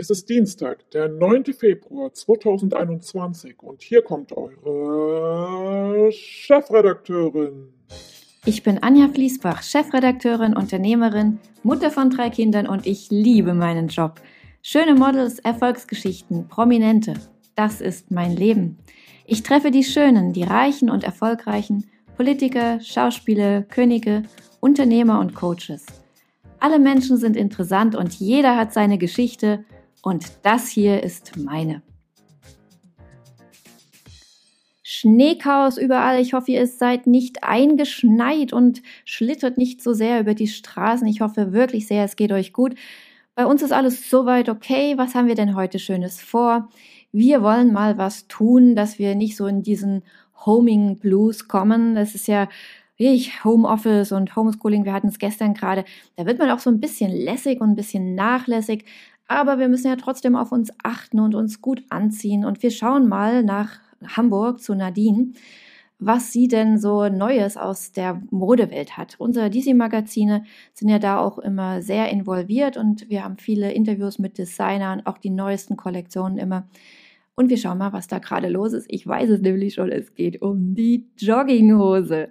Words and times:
Es 0.00 0.10
ist 0.10 0.28
Dienstag, 0.28 0.88
der 0.92 1.08
9. 1.08 1.46
Februar 1.46 2.14
2021 2.14 3.60
und 3.64 3.82
hier 3.82 4.02
kommt 4.02 4.30
eure 4.30 6.12
Chefredakteurin. 6.12 7.72
Ich 8.44 8.62
bin 8.62 8.80
Anja 8.80 9.08
Fließbach, 9.08 9.64
Chefredakteurin, 9.64 10.54
Unternehmerin, 10.54 11.40
Mutter 11.64 11.90
von 11.90 12.10
drei 12.10 12.30
Kindern 12.30 12.68
und 12.68 12.86
ich 12.86 13.10
liebe 13.10 13.54
meinen 13.54 13.88
Job. 13.88 14.20
Schöne 14.62 14.94
Models, 14.94 15.40
Erfolgsgeschichten, 15.40 16.46
Prominente, 16.46 17.14
das 17.56 17.80
ist 17.80 18.12
mein 18.12 18.36
Leben. 18.36 18.78
Ich 19.26 19.42
treffe 19.42 19.72
die 19.72 19.82
Schönen, 19.82 20.32
die 20.32 20.44
Reichen 20.44 20.90
und 20.90 21.02
Erfolgreichen, 21.02 21.90
Politiker, 22.16 22.78
Schauspieler, 22.78 23.62
Könige, 23.62 24.22
Unternehmer 24.60 25.18
und 25.18 25.34
Coaches. 25.34 25.86
Alle 26.60 26.78
Menschen 26.78 27.16
sind 27.16 27.36
interessant 27.36 27.96
und 27.96 28.14
jeder 28.14 28.56
hat 28.56 28.72
seine 28.72 28.96
Geschichte– 28.96 29.64
und 30.02 30.26
das 30.42 30.68
hier 30.68 31.02
ist 31.02 31.36
meine. 31.36 31.82
Schneechaos 34.82 35.76
überall. 35.78 36.20
Ich 36.20 36.32
hoffe, 36.32 36.50
ihr 36.50 36.66
seid 36.66 37.06
nicht 37.06 37.44
eingeschneit 37.44 38.52
und 38.52 38.82
schlittert 39.04 39.58
nicht 39.58 39.82
so 39.82 39.92
sehr 39.92 40.18
über 40.18 40.34
die 40.34 40.48
Straßen. 40.48 41.06
Ich 41.06 41.20
hoffe 41.20 41.52
wirklich 41.52 41.86
sehr, 41.86 42.04
es 42.04 42.16
geht 42.16 42.32
euch 42.32 42.52
gut. 42.52 42.74
Bei 43.34 43.46
uns 43.46 43.62
ist 43.62 43.72
alles 43.72 44.10
soweit 44.10 44.48
okay. 44.48 44.94
Was 44.96 45.14
haben 45.14 45.28
wir 45.28 45.36
denn 45.36 45.54
heute 45.54 45.78
Schönes 45.78 46.20
vor? 46.20 46.68
Wir 47.12 47.42
wollen 47.42 47.72
mal 47.72 47.98
was 47.98 48.26
tun, 48.28 48.74
dass 48.74 48.98
wir 48.98 49.14
nicht 49.14 49.36
so 49.36 49.46
in 49.46 49.62
diesen 49.62 50.02
Homing 50.44 50.98
Blues 50.98 51.48
kommen. 51.48 51.94
Das 51.94 52.14
ist 52.14 52.26
ja 52.26 52.48
ich, 52.96 53.44
Homeoffice 53.44 54.10
und 54.10 54.34
Homeschooling, 54.34 54.84
wir 54.84 54.92
hatten 54.92 55.06
es 55.06 55.20
gestern 55.20 55.54
gerade, 55.54 55.84
da 56.16 56.26
wird 56.26 56.40
man 56.40 56.50
auch 56.50 56.58
so 56.58 56.68
ein 56.68 56.80
bisschen 56.80 57.12
lässig 57.12 57.60
und 57.60 57.70
ein 57.70 57.76
bisschen 57.76 58.16
nachlässig. 58.16 58.84
Aber 59.28 59.58
wir 59.58 59.68
müssen 59.68 59.88
ja 59.88 59.96
trotzdem 59.96 60.34
auf 60.34 60.52
uns 60.52 60.72
achten 60.82 61.20
und 61.20 61.34
uns 61.34 61.60
gut 61.60 61.82
anziehen. 61.90 62.44
Und 62.44 62.62
wir 62.62 62.70
schauen 62.70 63.08
mal 63.08 63.42
nach 63.42 63.78
Hamburg 64.16 64.60
zu 64.60 64.74
Nadine, 64.74 65.32
was 65.98 66.32
sie 66.32 66.48
denn 66.48 66.78
so 66.78 67.08
Neues 67.08 67.56
aus 67.56 67.92
der 67.92 68.22
Modewelt 68.30 68.96
hat. 68.96 69.16
Unsere 69.18 69.50
DC-Magazine 69.50 70.44
sind 70.72 70.88
ja 70.88 70.98
da 70.98 71.18
auch 71.18 71.38
immer 71.38 71.82
sehr 71.82 72.08
involviert 72.08 72.76
und 72.76 73.10
wir 73.10 73.24
haben 73.24 73.36
viele 73.36 73.72
Interviews 73.72 74.18
mit 74.18 74.38
Designern, 74.38 75.02
auch 75.04 75.18
die 75.18 75.30
neuesten 75.30 75.76
Kollektionen 75.76 76.38
immer. 76.38 76.68
Und 77.34 77.50
wir 77.50 77.56
schauen 77.56 77.78
mal, 77.78 77.92
was 77.92 78.08
da 78.08 78.18
gerade 78.18 78.48
los 78.48 78.72
ist. 78.72 78.86
Ich 78.88 79.06
weiß 79.06 79.30
es 79.30 79.40
nämlich 79.40 79.74
schon, 79.74 79.90
es 79.90 80.14
geht 80.14 80.40
um 80.40 80.74
die 80.74 81.06
Jogginghose. 81.18 82.30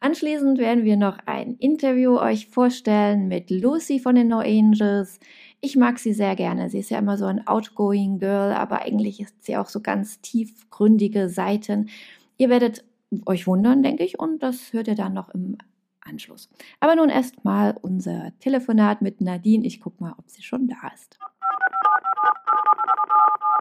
Anschließend 0.00 0.58
werden 0.58 0.84
wir 0.84 0.98
noch 0.98 1.18
ein 1.24 1.56
Interview 1.60 2.18
euch 2.18 2.48
vorstellen 2.48 3.26
mit 3.26 3.50
Lucy 3.50 3.98
von 4.00 4.14
den 4.14 4.28
No 4.28 4.40
Angels. 4.40 5.18
Ich 5.64 5.76
mag 5.76 5.98
sie 5.98 6.12
sehr 6.12 6.36
gerne. 6.36 6.68
Sie 6.68 6.78
ist 6.78 6.90
ja 6.90 6.98
immer 6.98 7.16
so 7.16 7.24
ein 7.24 7.46
outgoing 7.46 8.18
Girl, 8.18 8.52
aber 8.52 8.82
eigentlich 8.82 9.18
ist 9.18 9.46
sie 9.46 9.56
auch 9.56 9.70
so 9.70 9.80
ganz 9.80 10.20
tiefgründige 10.20 11.30
Seiten. 11.30 11.88
Ihr 12.36 12.50
werdet 12.50 12.84
euch 13.24 13.46
wundern, 13.46 13.82
denke 13.82 14.04
ich, 14.04 14.18
und 14.18 14.42
das 14.42 14.74
hört 14.74 14.88
ihr 14.88 14.94
dann 14.94 15.14
noch 15.14 15.30
im 15.30 15.56
Anschluss. 16.02 16.50
Aber 16.80 16.96
nun 16.96 17.08
erst 17.08 17.46
mal 17.46 17.78
unser 17.80 18.38
Telefonat 18.40 19.00
mit 19.00 19.22
Nadine. 19.22 19.66
Ich 19.66 19.80
gucke 19.80 20.02
mal, 20.02 20.12
ob 20.18 20.28
sie 20.28 20.42
schon 20.42 20.68
da 20.68 20.76
ist. 20.94 21.18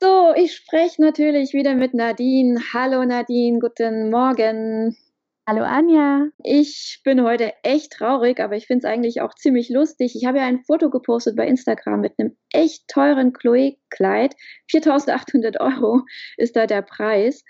So, 0.01 0.33
ich 0.35 0.53
spreche 0.53 1.01
natürlich 1.01 1.53
wieder 1.53 1.73
mit 1.73 1.93
Nadine. 1.93 2.59
Hallo 2.73 3.05
Nadine, 3.05 3.59
guten 3.59 4.09
Morgen. 4.09 4.97
Hallo 5.45 5.63
Anja. 5.65 6.29
Ich 6.41 7.01
bin 7.03 7.21
heute 7.21 7.51
echt 7.63 7.91
traurig, 7.91 8.39
aber 8.39 8.55
ich 8.55 8.65
finde 8.65 8.87
es 8.87 8.93
eigentlich 8.93 9.19
auch 9.19 9.33
ziemlich 9.35 9.67
lustig. 9.69 10.15
Ich 10.15 10.25
habe 10.25 10.37
ja 10.37 10.45
ein 10.45 10.63
Foto 10.63 10.89
gepostet 10.89 11.35
bei 11.35 11.45
Instagram 11.45 11.99
mit 11.99 12.13
einem 12.17 12.37
echt 12.53 12.87
teuren 12.87 13.33
Chloe-Kleid. 13.33 14.35
4800 14.71 15.59
Euro 15.59 16.03
ist 16.37 16.55
da 16.55 16.65
der 16.65 16.81
Preis. 16.81 17.43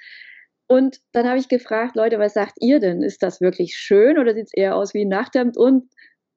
Und 0.65 1.01
dann 1.11 1.27
habe 1.27 1.37
ich 1.37 1.49
gefragt, 1.49 1.95
Leute, 1.95 2.17
was 2.17 2.33
sagt 2.33 2.55
ihr 2.61 2.79
denn? 2.79 3.03
Ist 3.03 3.21
das 3.21 3.41
wirklich 3.41 3.75
schön 3.75 4.17
oder 4.17 4.33
sieht 4.33 4.47
es 4.47 4.53
eher 4.55 4.75
aus 4.75 4.95
wie 4.95 5.05
ein 5.05 5.09
Nachthemd? 5.09 5.55
Und 5.55 5.91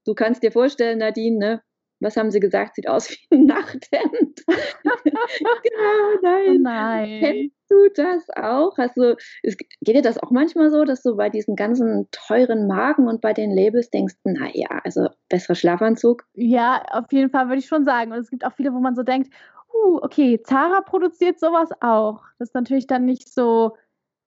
du 0.04 0.12
kannst 0.12 0.42
dir 0.42 0.52
vorstellen, 0.52 0.98
Nadine, 0.98 1.38
ne? 1.38 1.62
Was 2.00 2.16
haben 2.16 2.30
sie 2.30 2.40
gesagt? 2.40 2.74
Sieht 2.74 2.88
aus 2.88 3.10
wie 3.30 3.36
ein 3.36 3.46
Nachthemd. 3.46 4.42
genau, 4.46 6.20
nein. 6.22 6.48
Oh 6.48 6.58
nein. 6.60 7.20
Kennst 7.20 7.70
du 7.70 7.88
das 7.94 8.28
auch? 8.36 8.76
Du, 8.94 9.16
es, 9.42 9.56
geht 9.56 9.96
dir 9.96 10.02
das 10.02 10.22
auch 10.22 10.30
manchmal 10.30 10.70
so, 10.70 10.84
dass 10.84 11.02
du 11.02 11.16
bei 11.16 11.30
diesen 11.30 11.56
ganzen 11.56 12.08
teuren 12.12 12.66
Marken 12.66 13.08
und 13.08 13.20
bei 13.20 13.32
den 13.32 13.50
Labels 13.50 13.90
denkst, 13.90 14.14
naja, 14.24 14.80
also 14.84 15.08
besserer 15.28 15.54
Schlafanzug? 15.54 16.24
Ja, 16.34 16.82
auf 16.92 17.10
jeden 17.10 17.30
Fall 17.30 17.48
würde 17.48 17.58
ich 17.58 17.66
schon 17.66 17.84
sagen. 17.84 18.12
Und 18.12 18.18
es 18.18 18.30
gibt 18.30 18.44
auch 18.44 18.52
viele, 18.54 18.72
wo 18.72 18.80
man 18.80 18.94
so 18.94 19.02
denkt, 19.02 19.32
uh, 19.72 19.98
okay, 20.02 20.40
Zara 20.42 20.80
produziert 20.82 21.40
sowas 21.40 21.70
auch. 21.80 22.22
Das 22.38 22.50
ist 22.50 22.54
natürlich 22.54 22.86
dann 22.86 23.04
nicht 23.04 23.32
so 23.32 23.76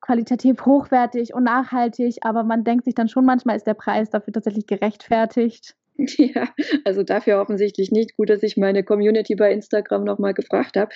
qualitativ 0.02 0.66
hochwertig 0.66 1.34
und 1.34 1.44
nachhaltig, 1.44 2.19
aber 2.22 2.44
man 2.44 2.63
denkt 2.63 2.85
sich 2.85 2.96
dann 2.96 3.09
schon 3.09 3.25
manchmal, 3.25 3.58
ist 3.58 3.68
der 3.68 3.74
Preis 3.74 4.09
dafür 4.09 4.34
tatsächlich 4.34 4.66
gerechtfertigt. 4.66 5.75
Ja, 6.19 6.49
also 6.85 7.03
dafür 7.03 7.41
offensichtlich 7.41 7.91
nicht. 7.91 8.15
Gut, 8.17 8.29
dass 8.29 8.43
ich 8.43 8.57
meine 8.57 8.83
Community 8.83 9.35
bei 9.35 9.51
Instagram 9.51 10.03
nochmal 10.03 10.33
gefragt 10.33 10.77
habe. 10.77 10.91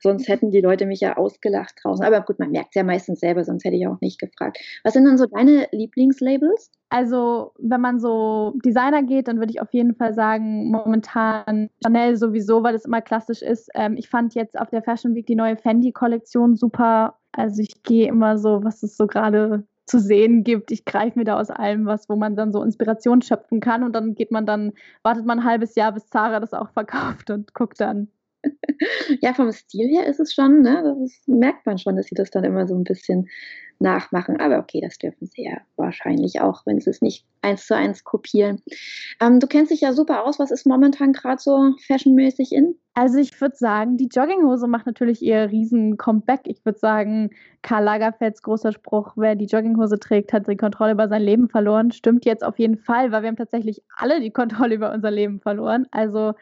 Sonst 0.00 0.28
hätten 0.28 0.50
die 0.50 0.60
Leute 0.60 0.86
mich 0.86 1.00
ja 1.00 1.16
ausgelacht 1.16 1.74
draußen. 1.82 2.04
Aber 2.04 2.20
gut, 2.22 2.38
man 2.38 2.50
merkt 2.50 2.70
es 2.70 2.74
ja 2.76 2.84
meistens 2.84 3.20
selber, 3.20 3.44
sonst 3.44 3.64
hätte 3.64 3.76
ich 3.76 3.86
auch 3.86 4.00
nicht 4.00 4.18
gefragt. 4.18 4.58
Was 4.84 4.94
sind 4.94 5.04
dann 5.04 5.18
so 5.18 5.26
deine 5.26 5.68
Lieblingslabels? 5.72 6.70
Also, 6.90 7.52
wenn 7.58 7.80
man 7.80 8.00
so 8.00 8.54
Designer 8.64 9.02
geht, 9.02 9.28
dann 9.28 9.38
würde 9.38 9.52
ich 9.52 9.60
auf 9.60 9.72
jeden 9.72 9.94
Fall 9.94 10.14
sagen, 10.14 10.70
momentan 10.70 11.68
Chanel 11.82 12.16
sowieso, 12.16 12.62
weil 12.62 12.74
es 12.74 12.86
immer 12.86 13.02
klassisch 13.02 13.42
ist. 13.42 13.68
Ähm, 13.74 13.96
ich 13.98 14.08
fand 14.08 14.34
jetzt 14.34 14.58
auf 14.58 14.70
der 14.70 14.82
Fashion 14.82 15.14
Week 15.14 15.26
die 15.26 15.36
neue 15.36 15.56
Fendi-Kollektion 15.56 16.56
super. 16.56 17.18
Also 17.32 17.60
ich 17.60 17.82
gehe 17.82 18.08
immer 18.08 18.38
so, 18.38 18.64
was 18.64 18.82
ist 18.82 18.96
so 18.96 19.06
gerade 19.06 19.64
zu 19.88 19.98
sehen 20.00 20.44
gibt. 20.44 20.70
Ich 20.70 20.84
greife 20.84 21.18
mir 21.18 21.24
da 21.24 21.38
aus 21.40 21.50
allem 21.50 21.86
was, 21.86 22.08
wo 22.08 22.16
man 22.16 22.36
dann 22.36 22.52
so 22.52 22.62
Inspiration 22.62 23.22
schöpfen 23.22 23.60
kann 23.60 23.82
und 23.82 23.92
dann 23.92 24.14
geht 24.14 24.30
man 24.30 24.46
dann, 24.46 24.72
wartet 25.02 25.26
man 25.26 25.40
ein 25.40 25.44
halbes 25.44 25.74
Jahr, 25.74 25.92
bis 25.92 26.08
Zara 26.08 26.40
das 26.40 26.54
auch 26.54 26.70
verkauft 26.70 27.30
und 27.30 27.54
guckt 27.54 27.80
dann. 27.80 28.08
Ja, 29.20 29.34
vom 29.34 29.50
Stil 29.52 29.88
her 29.88 30.06
ist 30.06 30.20
es 30.20 30.32
schon, 30.34 30.62
ne? 30.62 30.82
Das 30.84 30.98
ist, 30.98 31.28
merkt 31.28 31.66
man 31.66 31.78
schon, 31.78 31.96
dass 31.96 32.06
sie 32.06 32.14
das 32.14 32.30
dann 32.30 32.44
immer 32.44 32.66
so 32.66 32.74
ein 32.74 32.84
bisschen 32.84 33.28
nachmachen. 33.80 34.40
Aber 34.40 34.58
okay, 34.58 34.80
das 34.80 34.98
dürfen 34.98 35.26
sie 35.26 35.44
ja 35.44 35.58
wahrscheinlich 35.76 36.40
auch, 36.40 36.66
wenn 36.66 36.80
sie 36.80 36.90
es 36.90 37.00
nicht 37.00 37.24
eins 37.42 37.66
zu 37.66 37.76
eins 37.76 38.04
kopieren. 38.04 38.60
Ähm, 39.20 39.40
du 39.40 39.46
kennst 39.46 39.70
dich 39.70 39.80
ja 39.80 39.92
super 39.92 40.24
aus. 40.24 40.38
Was 40.38 40.50
ist 40.50 40.66
momentan 40.66 41.12
gerade 41.12 41.40
so 41.40 41.74
fashionmäßig 41.86 42.52
in? 42.52 42.74
Also 42.94 43.18
ich 43.18 43.40
würde 43.40 43.56
sagen, 43.56 43.96
die 43.96 44.08
Jogginghose 44.12 44.66
macht 44.66 44.86
natürlich 44.86 45.22
ihr 45.22 45.50
riesen 45.50 45.96
Comeback. 45.96 46.40
Ich 46.44 46.64
würde 46.64 46.80
sagen, 46.80 47.30
Karl 47.62 47.84
Lagerfelds 47.84 48.42
großer 48.42 48.72
Spruch, 48.72 49.12
wer 49.14 49.36
die 49.36 49.46
Jogginghose 49.46 50.00
trägt, 50.00 50.32
hat 50.32 50.48
die 50.48 50.56
Kontrolle 50.56 50.92
über 50.92 51.08
sein 51.08 51.22
Leben 51.22 51.48
verloren. 51.48 51.92
Stimmt 51.92 52.24
jetzt 52.24 52.42
auf 52.42 52.58
jeden 52.58 52.78
Fall, 52.78 53.12
weil 53.12 53.22
wir 53.22 53.28
haben 53.28 53.36
tatsächlich 53.36 53.82
alle 53.96 54.20
die 54.20 54.32
Kontrolle 54.32 54.74
über 54.74 54.92
unser 54.92 55.12
Leben 55.12 55.40
verloren. 55.40 55.86
Also 55.92 56.34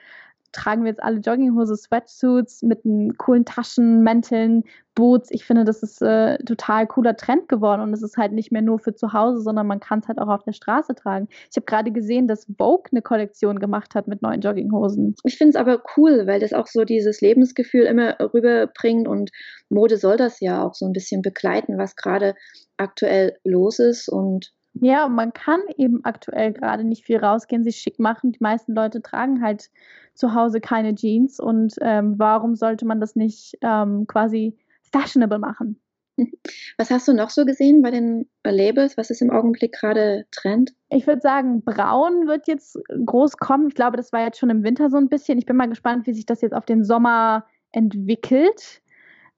tragen 0.56 0.82
wir 0.82 0.88
jetzt 0.88 1.02
alle 1.02 1.18
Jogginghose, 1.18 1.76
Sweatsuits 1.76 2.62
mit 2.62 2.80
coolen 3.18 3.44
Taschen, 3.44 4.02
Mänteln, 4.02 4.64
Boots. 4.94 5.30
Ich 5.30 5.44
finde, 5.44 5.64
das 5.64 5.82
ist 5.82 6.00
äh, 6.02 6.38
total 6.38 6.86
cooler 6.86 7.16
Trend 7.16 7.48
geworden 7.48 7.82
und 7.82 7.92
es 7.92 8.02
ist 8.02 8.16
halt 8.16 8.32
nicht 8.32 8.50
mehr 8.50 8.62
nur 8.62 8.78
für 8.78 8.94
zu 8.94 9.12
Hause, 9.12 9.42
sondern 9.42 9.66
man 9.66 9.78
kann 9.78 10.00
es 10.00 10.08
halt 10.08 10.18
auch 10.18 10.28
auf 10.28 10.42
der 10.42 10.54
Straße 10.54 10.94
tragen. 10.94 11.28
Ich 11.50 11.56
habe 11.56 11.66
gerade 11.66 11.92
gesehen, 11.92 12.26
dass 12.26 12.46
Vogue 12.56 12.90
eine 12.90 13.02
Kollektion 13.02 13.58
gemacht 13.58 13.94
hat 13.94 14.08
mit 14.08 14.22
neuen 14.22 14.40
Jogginghosen. 14.40 15.14
Ich 15.24 15.36
finde 15.36 15.50
es 15.50 15.56
aber 15.56 15.82
cool, 15.96 16.26
weil 16.26 16.40
das 16.40 16.54
auch 16.54 16.66
so 16.66 16.84
dieses 16.84 17.20
Lebensgefühl 17.20 17.84
immer 17.84 18.16
rüberbringt 18.18 19.06
und 19.06 19.30
Mode 19.68 19.98
soll 19.98 20.16
das 20.16 20.40
ja 20.40 20.64
auch 20.64 20.74
so 20.74 20.86
ein 20.86 20.92
bisschen 20.92 21.20
begleiten, 21.22 21.76
was 21.76 21.96
gerade 21.96 22.34
aktuell 22.78 23.36
los 23.44 23.78
ist 23.78 24.08
und 24.08 24.52
ja, 24.80 25.08
man 25.08 25.32
kann 25.32 25.60
eben 25.76 26.04
aktuell 26.04 26.52
gerade 26.52 26.84
nicht 26.84 27.04
viel 27.04 27.18
rausgehen, 27.18 27.64
sich 27.64 27.76
schick 27.76 27.98
machen. 27.98 28.32
Die 28.32 28.42
meisten 28.42 28.74
Leute 28.74 29.02
tragen 29.02 29.42
halt 29.42 29.70
zu 30.14 30.34
Hause 30.34 30.60
keine 30.60 30.94
Jeans 30.94 31.40
und 31.40 31.74
ähm, 31.80 32.14
warum 32.18 32.54
sollte 32.56 32.86
man 32.86 33.00
das 33.00 33.16
nicht 33.16 33.56
ähm, 33.62 34.06
quasi 34.06 34.56
fashionable 34.92 35.38
machen? 35.38 35.80
Was 36.78 36.90
hast 36.90 37.06
du 37.08 37.12
noch 37.12 37.30
so 37.30 37.44
gesehen 37.44 37.82
bei 37.82 37.90
den 37.90 38.28
Labels? 38.44 38.96
Was 38.96 39.10
ist 39.10 39.20
im 39.20 39.30
Augenblick 39.30 39.72
gerade 39.72 40.26
Trend? 40.30 40.74
Ich 40.88 41.06
würde 41.06 41.20
sagen, 41.20 41.62
braun 41.62 42.26
wird 42.26 42.48
jetzt 42.48 42.78
groß 43.04 43.36
kommen. 43.36 43.68
Ich 43.68 43.74
glaube, 43.74 43.96
das 43.96 44.12
war 44.12 44.24
jetzt 44.24 44.38
schon 44.38 44.50
im 44.50 44.62
Winter 44.62 44.88
so 44.88 44.96
ein 44.96 45.08
bisschen. 45.08 45.38
Ich 45.38 45.46
bin 45.46 45.56
mal 45.56 45.68
gespannt, 45.68 46.06
wie 46.06 46.14
sich 46.14 46.26
das 46.26 46.40
jetzt 46.40 46.54
auf 46.54 46.64
den 46.64 46.84
Sommer 46.84 47.44
entwickelt. 47.72 48.82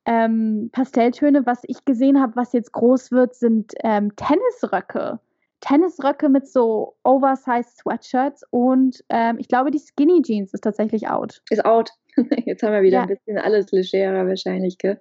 Ähm, 0.04 0.70
Pastelltöne, 0.72 1.44
was 1.44 1.62
ich 1.64 1.84
gesehen 1.84 2.20
habe, 2.20 2.36
was 2.36 2.52
jetzt 2.52 2.72
groß 2.72 3.10
wird, 3.10 3.34
sind 3.34 3.72
ähm, 3.82 4.14
Tennisröcke. 4.16 5.20
Tennisröcke 5.60 6.28
mit 6.28 6.46
so 6.48 6.96
oversized 7.04 7.78
Sweatshirts 7.78 8.44
und 8.50 9.04
ähm, 9.08 9.38
ich 9.38 9.48
glaube, 9.48 9.70
die 9.70 9.80
Skinny 9.80 10.22
Jeans 10.22 10.54
ist 10.54 10.62
tatsächlich 10.62 11.08
out. 11.08 11.42
Ist 11.50 11.64
out. 11.64 11.90
Jetzt 12.46 12.62
haben 12.62 12.72
wir 12.72 12.82
wieder 12.82 12.98
ja. 12.98 13.02
ein 13.02 13.08
bisschen 13.08 13.38
alles 13.38 13.70
legerer 13.70 14.26
wahrscheinlich, 14.26 14.78
gell? 14.78 15.00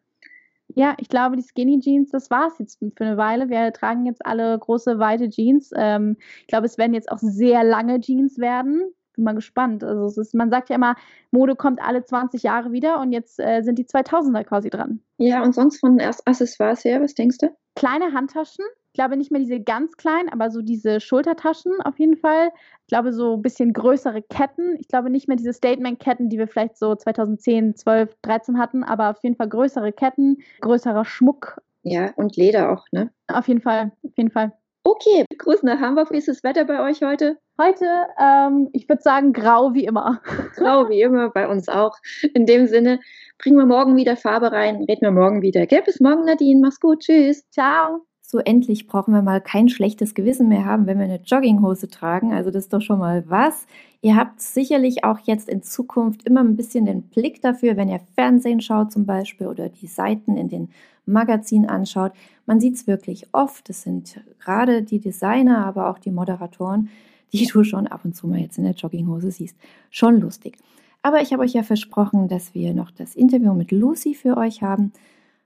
Ja, 0.76 0.96
ich 1.00 1.10
glaube, 1.10 1.38
die 1.38 1.44
Skinny 1.44 1.80
Jeans, 1.80 2.12
das 2.12 2.30
war 2.30 2.48
es 2.48 2.60
jetzt 2.60 2.80
für 2.80 3.06
eine 3.06 3.18
Weile. 3.18 3.50
Wir 3.50 3.72
tragen 3.72 4.06
jetzt 4.06 4.26
alle 4.26 4.58
große, 4.60 5.00
weite 5.00 5.30
Jeans. 5.30 5.72
Ähm, 5.76 6.18
ich 6.42 6.48
glaube, 6.48 6.66
es 6.66 6.78
werden 6.78 6.94
jetzt 6.94 7.12
auch 7.12 7.20
sehr 7.20 7.64
lange 7.64 8.00
Jeans 8.02 8.38
werden. 8.38 8.94
bin 9.16 9.24
mal 9.24 9.34
gespannt. 9.34 9.84
Also 9.84 10.06
es 10.06 10.18
ist, 10.18 10.36
man 10.36 10.50
sagt 10.50 10.70
ja 10.70 10.76
immer, 10.76 10.96
Mode 11.32 11.56
kommt 11.56 11.82
alle 11.82 12.04
20 12.04 12.44
Jahre 12.44 12.74
wieder 12.74 13.00
und 13.00 13.14
jetzt 13.14 13.40
äh, 13.40 13.62
sind 13.62 13.80
die 13.80 13.86
2000er 13.86 14.44
quasi 14.44 14.70
dran. 14.70 15.00
Ja, 15.18 15.42
und 15.42 15.56
sonst 15.56 15.80
von 15.80 16.00
Accessoires 16.00 16.84
her, 16.84 17.02
was 17.02 17.16
denkst 17.16 17.38
du? 17.38 17.56
Kleine 17.76 18.14
Handtaschen. 18.14 18.66
Ich 18.98 19.00
glaube 19.00 19.16
nicht 19.16 19.30
mehr 19.30 19.40
diese 19.40 19.60
ganz 19.60 19.96
kleinen, 19.96 20.28
aber 20.30 20.50
so 20.50 20.64
diese 20.64 21.00
Schultertaschen 21.00 21.72
auf 21.84 22.00
jeden 22.00 22.18
Fall. 22.18 22.50
Ich 22.82 22.88
glaube 22.88 23.14
so 23.14 23.36
ein 23.36 23.44
bisschen 23.44 23.72
größere 23.72 24.24
Ketten. 24.24 24.76
Ich 24.80 24.88
glaube 24.88 25.12
nicht 25.12 25.28
mehr 25.28 25.38
diese 25.38 25.54
Statement-Ketten, 25.54 26.30
die 26.30 26.40
wir 26.40 26.48
vielleicht 26.48 26.80
so 26.80 26.96
2010, 26.96 27.76
12, 27.76 28.10
13 28.24 28.58
hatten, 28.58 28.84
aber 28.84 29.12
auf 29.12 29.18
jeden 29.22 29.36
Fall 29.36 29.50
größere 29.50 29.94
Ketten, 29.94 30.38
größerer 30.62 31.06
Schmuck. 31.06 31.62
Ja, 31.84 32.12
und 32.16 32.38
Leder 32.38 32.72
auch, 32.72 32.88
ne? 32.92 33.12
Auf 33.28 33.48
jeden 33.48 33.62
Fall, 33.62 33.92
auf 34.04 34.18
jeden 34.18 34.32
Fall. 34.32 34.52
Okay, 34.84 35.26
Grüß 35.38 35.62
nach 35.62 35.80
Hamburg. 35.80 36.10
Wie 36.10 36.18
ist 36.18 36.28
das 36.28 36.44
Wetter 36.44 36.66
bei 36.66 36.82
euch 36.82 37.04
heute? 37.04 37.38
Heute, 37.62 37.86
ähm, 38.20 38.70
ich 38.74 38.90
würde 38.90 39.04
sagen, 39.04 39.32
grau 39.32 39.76
wie 39.76 39.86
immer. 39.86 40.24
Grau 40.56 40.90
wie 40.90 41.04
immer, 41.04 41.30
bei 41.30 41.48
uns 41.48 41.70
auch. 41.70 41.96
In 42.34 42.48
dem 42.48 42.66
Sinne, 42.66 43.00
bringen 43.38 43.58
wir 43.58 43.68
morgen 43.68 43.96
wieder 43.96 44.18
Farbe 44.18 44.52
rein, 44.52 44.78
reden 44.78 45.02
wir 45.02 45.12
morgen 45.12 45.44
wieder. 45.44 45.68
Gell, 45.68 45.84
bis 45.84 46.00
morgen, 46.00 46.26
Nadine. 46.26 46.62
Mach's 46.62 46.80
gut. 46.80 47.02
Tschüss. 47.02 47.48
Ciao. 47.52 48.08
So 48.30 48.40
endlich 48.40 48.88
brauchen 48.88 49.14
wir 49.14 49.22
mal 49.22 49.40
kein 49.40 49.70
schlechtes 49.70 50.14
Gewissen 50.14 50.50
mehr 50.50 50.66
haben, 50.66 50.86
wenn 50.86 50.98
wir 50.98 51.06
eine 51.06 51.22
Jogginghose 51.22 51.88
tragen. 51.88 52.34
Also 52.34 52.52
das 52.52 52.66
ist 52.66 52.74
doch 52.74 52.82
schon 52.82 53.00
mal 53.00 53.24
was. 53.30 53.68
Ihr 54.02 54.18
habt 54.18 54.42
sicherlich 54.42 55.06
auch 55.06 55.20
jetzt 55.20 55.48
in 55.48 55.64
Zukunft 55.64 56.24
immer 56.28 56.42
ein 56.42 56.58
bisschen 56.58 56.86
den 56.86 57.04
Blick 57.04 57.42
dafür, 57.42 57.78
wenn 57.78 57.88
ihr 57.88 58.02
Fernsehen 58.16 58.60
schaut 58.60 58.92
zum 58.92 59.06
Beispiel 59.06 59.48
oder 59.48 59.70
die 59.70 59.88
Seiten 59.88 60.36
in 60.36 60.50
den 60.50 60.72
Magazin 61.06 61.70
anschaut, 61.70 62.12
man 62.46 62.60
sieht 62.60 62.76
es 62.76 62.86
wirklich 62.86 63.28
oft. 63.32 63.70
Es 63.70 63.84
sind 63.84 64.20
gerade 64.40 64.84
die 64.84 65.00
Designer, 65.00 65.66
aber 65.66 65.90
auch 65.90 65.98
die 65.98 66.12
Moderatoren, 66.12 66.90
die 67.32 67.46
du 67.46 67.64
schon 67.64 67.88
ab 67.88 68.02
und 68.04 68.14
zu 68.14 68.28
mal 68.28 68.40
jetzt 68.40 68.58
in 68.58 68.66
der 68.66 68.74
Jogginghose 68.74 69.32
siehst. 69.32 69.56
Schon 69.90 70.20
lustig. 70.20 70.58
Aber 71.02 71.22
ich 71.22 71.32
habe 71.32 71.44
euch 71.44 71.54
ja 71.54 71.64
versprochen, 71.64 72.28
dass 72.28 72.54
wir 72.54 72.74
noch 72.74 72.92
das 72.92 73.16
Interview 73.16 73.54
mit 73.54 73.72
Lucy 73.72 74.16
für 74.16 74.36
euch 74.36 74.64
haben. 74.64 74.92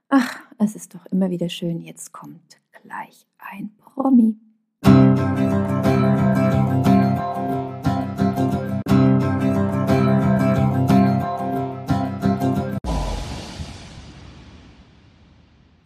Ach, 0.08 0.40
es 0.58 0.74
ist 0.74 0.96
doch 0.96 1.06
immer 1.12 1.30
wieder 1.30 1.48
schön. 1.48 1.80
Jetzt 1.80 2.12
kommt 2.12 2.61
gleich 2.82 3.26
ein 3.38 3.70
Promi. 3.78 4.36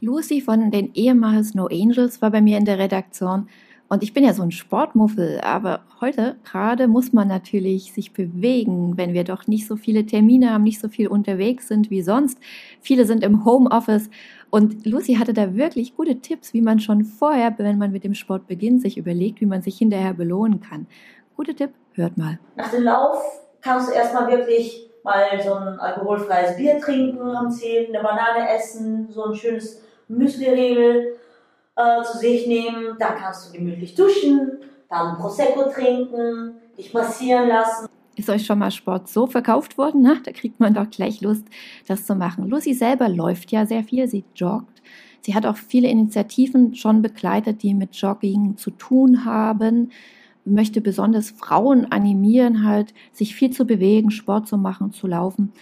Lucy 0.00 0.40
von 0.40 0.70
den 0.70 0.94
ehemals 0.94 1.54
No 1.54 1.66
Angels 1.66 2.22
war 2.22 2.30
bei 2.30 2.40
mir 2.40 2.58
in 2.58 2.64
der 2.64 2.78
Redaktion 2.78 3.48
und 3.88 4.02
ich 4.02 4.12
bin 4.12 4.24
ja 4.24 4.32
so 4.32 4.42
ein 4.42 4.50
Sportmuffel, 4.50 5.40
aber 5.42 5.80
heute 6.00 6.36
gerade 6.44 6.88
muss 6.88 7.12
man 7.12 7.28
natürlich 7.28 7.92
sich 7.92 8.12
bewegen, 8.12 8.96
wenn 8.96 9.14
wir 9.14 9.22
doch 9.22 9.46
nicht 9.46 9.66
so 9.66 9.76
viele 9.76 10.04
Termine 10.04 10.52
haben, 10.52 10.64
nicht 10.64 10.80
so 10.80 10.88
viel 10.88 11.06
unterwegs 11.06 11.68
sind 11.68 11.88
wie 11.88 12.02
sonst. 12.02 12.38
Viele 12.80 13.04
sind 13.04 13.22
im 13.22 13.44
Homeoffice 13.44 14.10
und 14.50 14.84
Lucy 14.84 15.14
hatte 15.14 15.34
da 15.34 15.54
wirklich 15.54 15.94
gute 15.94 16.20
Tipps, 16.20 16.52
wie 16.52 16.62
man 16.62 16.80
schon 16.80 17.04
vorher, 17.04 17.54
wenn 17.58 17.78
man 17.78 17.92
mit 17.92 18.02
dem 18.02 18.14
Sport 18.14 18.48
beginnt, 18.48 18.82
sich 18.82 18.98
überlegt, 18.98 19.40
wie 19.40 19.46
man 19.46 19.62
sich 19.62 19.78
hinterher 19.78 20.14
belohnen 20.14 20.60
kann. 20.60 20.86
Gute 21.36 21.54
Tipp, 21.54 21.70
hört 21.94 22.18
mal. 22.18 22.40
Nach 22.56 22.70
dem 22.70 22.82
Lauf 22.82 23.18
kannst 23.60 23.88
du 23.88 23.94
erstmal 23.94 24.28
wirklich 24.28 24.90
mal 25.04 25.40
so 25.44 25.54
ein 25.54 25.78
alkoholfreies 25.78 26.56
Bier 26.56 26.80
trinken 26.80 27.20
am 27.20 27.50
10, 27.50 27.94
eine 27.94 28.02
Banane 28.02 28.48
essen, 28.56 29.08
so 29.10 29.26
ein 29.26 29.34
schönes 29.36 29.80
Müsli-Riegel 30.08 31.14
äh, 31.76 32.02
zu 32.02 32.18
sich 32.18 32.46
nehmen, 32.46 32.96
dann 32.98 33.16
kannst 33.16 33.48
du 33.48 33.52
gemütlich 33.52 33.94
duschen, 33.94 34.58
dann 34.88 35.16
Prosecco 35.16 35.70
trinken, 35.70 36.54
dich 36.76 36.92
massieren 36.92 37.48
lassen. 37.48 37.88
Ist 38.16 38.30
euch 38.30 38.46
schon 38.46 38.58
mal 38.58 38.70
Sport 38.70 39.08
so 39.08 39.26
verkauft 39.26 39.76
worden? 39.76 40.02
Na, 40.02 40.16
da 40.24 40.32
kriegt 40.32 40.58
man 40.58 40.72
doch 40.72 40.88
gleich 40.88 41.20
Lust, 41.20 41.44
das 41.86 42.06
zu 42.06 42.14
machen. 42.14 42.48
Lucy 42.48 42.72
selber 42.72 43.08
läuft 43.08 43.52
ja 43.52 43.66
sehr 43.66 43.84
viel, 43.84 44.08
sie 44.08 44.24
joggt. 44.34 44.82
Sie 45.20 45.34
hat 45.34 45.44
auch 45.44 45.56
viele 45.56 45.88
Initiativen 45.88 46.74
schon 46.74 47.02
begleitet, 47.02 47.62
die 47.62 47.74
mit 47.74 47.94
Jogging 47.96 48.56
zu 48.56 48.70
tun 48.70 49.24
haben 49.24 49.90
möchte 50.46 50.80
besonders 50.80 51.30
Frauen 51.30 51.90
animieren, 51.90 52.64
halt 52.64 52.94
sich 53.12 53.34
viel 53.34 53.50
zu 53.50 53.66
bewegen, 53.66 54.10
Sport 54.10 54.48
zu 54.48 54.56
machen, 54.56 54.92
zu 54.92 55.06
laufen. 55.06 55.52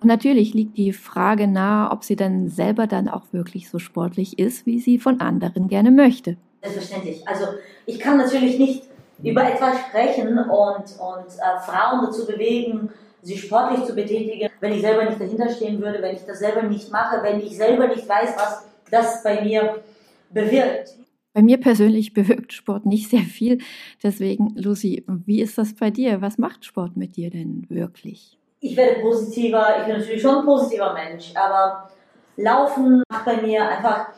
Und 0.00 0.06
natürlich 0.06 0.54
liegt 0.54 0.76
die 0.76 0.92
Frage 0.92 1.48
nahe, 1.48 1.90
ob 1.90 2.04
sie 2.04 2.16
denn 2.16 2.48
selber 2.48 2.86
dann 2.86 3.08
auch 3.08 3.32
wirklich 3.32 3.68
so 3.68 3.78
sportlich 3.78 4.38
ist, 4.38 4.64
wie 4.64 4.78
sie 4.78 4.98
von 4.98 5.20
anderen 5.20 5.68
gerne 5.68 5.90
möchte. 5.90 6.36
Selbstverständlich. 6.62 7.26
Also 7.26 7.46
ich 7.86 7.98
kann 7.98 8.18
natürlich 8.18 8.58
nicht 8.58 8.84
über 9.22 9.42
etwas 9.42 9.78
sprechen 9.88 10.38
und, 10.38 10.84
und 11.00 11.26
äh, 11.26 11.60
Frauen 11.60 12.04
dazu 12.04 12.26
bewegen, 12.26 12.90
sich 13.22 13.42
sportlich 13.42 13.84
zu 13.84 13.94
betätigen, 13.94 14.48
wenn 14.60 14.72
ich 14.72 14.80
selber 14.80 15.04
nicht 15.04 15.20
dahinter 15.20 15.50
stehen 15.50 15.80
würde, 15.80 16.00
wenn 16.00 16.14
ich 16.14 16.24
das 16.24 16.38
selber 16.38 16.62
nicht 16.62 16.92
mache, 16.92 17.22
wenn 17.22 17.40
ich 17.40 17.56
selber 17.56 17.88
nicht 17.88 18.08
weiß, 18.08 18.34
was 18.36 18.64
das 18.90 19.22
bei 19.22 19.42
mir 19.42 19.82
bewirkt. 20.30 20.96
Bei 21.32 21.42
mir 21.42 21.58
persönlich 21.58 22.12
bewirkt 22.14 22.52
Sport 22.52 22.86
nicht 22.86 23.10
sehr 23.10 23.20
viel. 23.20 23.58
Deswegen, 24.02 24.54
Lucy, 24.54 25.04
wie 25.08 25.40
ist 25.40 25.58
das 25.58 25.74
bei 25.74 25.90
dir? 25.90 26.20
Was 26.20 26.38
macht 26.38 26.64
Sport 26.64 26.96
mit 26.96 27.16
dir 27.16 27.30
denn 27.30 27.66
wirklich? 27.68 28.37
Ich 28.60 28.76
werde 28.76 29.00
positiver, 29.00 29.76
ich 29.78 29.86
bin 29.86 29.98
natürlich 29.98 30.22
schon 30.22 30.38
ein 30.38 30.44
positiver 30.44 30.92
Mensch, 30.92 31.32
aber 31.34 31.90
Laufen 32.36 33.02
macht 33.08 33.24
bei 33.24 33.36
mir 33.36 33.68
einfach 33.68 34.08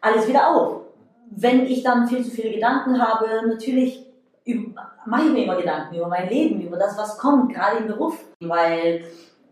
alles 0.00 0.28
wieder 0.28 0.48
auf. 0.48 0.82
Wenn 1.30 1.66
ich 1.66 1.82
dann 1.82 2.06
viel 2.06 2.24
zu 2.24 2.30
viele 2.30 2.52
Gedanken 2.52 3.00
habe, 3.00 3.26
natürlich 3.46 4.06
mache 5.06 5.26
ich 5.26 5.32
mir 5.32 5.44
immer 5.44 5.56
Gedanken 5.56 5.96
über 5.96 6.08
mein 6.08 6.28
Leben, 6.28 6.60
über 6.60 6.76
das, 6.76 6.96
was 6.98 7.18
kommt, 7.18 7.52
gerade 7.52 7.78
im 7.78 7.86
Beruf. 7.86 8.18
Weil 8.40 9.04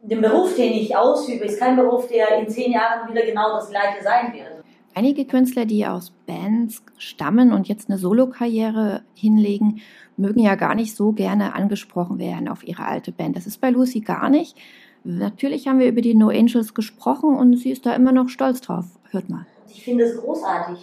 der 0.02 0.16
Beruf, 0.16 0.54
den 0.54 0.72
ich 0.72 0.96
ausübe, 0.96 1.44
ist 1.44 1.58
kein 1.58 1.76
Beruf, 1.76 2.08
der 2.08 2.38
in 2.38 2.48
zehn 2.48 2.72
Jahren 2.72 3.08
wieder 3.08 3.24
genau 3.24 3.54
das 3.54 3.70
gleiche 3.70 4.02
sein 4.02 4.32
wird. 4.32 4.51
Einige 4.94 5.24
Künstler, 5.24 5.64
die 5.64 5.86
aus 5.86 6.12
Bands 6.26 6.82
stammen 6.98 7.52
und 7.52 7.66
jetzt 7.66 7.88
eine 7.88 7.98
Solokarriere 7.98 9.02
hinlegen, 9.14 9.80
mögen 10.18 10.40
ja 10.40 10.54
gar 10.54 10.74
nicht 10.74 10.94
so 10.94 11.12
gerne 11.12 11.54
angesprochen 11.54 12.18
werden 12.18 12.48
auf 12.48 12.62
ihre 12.66 12.84
alte 12.84 13.10
Band. 13.10 13.36
Das 13.36 13.46
ist 13.46 13.60
bei 13.60 13.70
Lucy 13.70 14.00
gar 14.00 14.28
nicht. 14.28 14.56
Natürlich 15.04 15.66
haben 15.66 15.78
wir 15.78 15.88
über 15.88 16.02
die 16.02 16.14
No 16.14 16.28
Angels 16.28 16.74
gesprochen 16.74 17.34
und 17.36 17.56
sie 17.56 17.70
ist 17.70 17.86
da 17.86 17.94
immer 17.94 18.12
noch 18.12 18.28
stolz 18.28 18.60
drauf. 18.60 18.84
Hört 19.10 19.30
mal. 19.30 19.46
Ich 19.68 19.82
finde 19.82 20.04
es 20.04 20.20
großartig, 20.20 20.78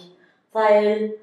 weil 0.52 1.14